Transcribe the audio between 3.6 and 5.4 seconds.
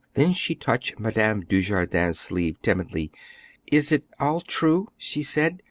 "Is it all true?" she